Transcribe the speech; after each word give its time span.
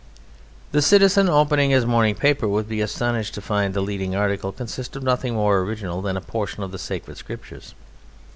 The 0.71 0.81
citizen 0.81 1.29
opening 1.29 1.69
his 1.69 1.85
morning 1.85 2.15
paper 2.15 2.47
would 2.47 2.67
be 2.67 2.81
astonished 2.81 3.35
to 3.35 3.39
find 3.41 3.75
the 3.75 3.81
leading 3.81 4.15
article 4.15 4.51
consist 4.51 4.95
of 4.95 5.03
nothing 5.03 5.35
more 5.35 5.59
original 5.59 6.01
than 6.01 6.17
a 6.17 6.21
portion 6.21 6.63
of 6.63 6.71
the 6.71 6.79
sacred 6.79 7.17
Scriptures. 7.17 7.75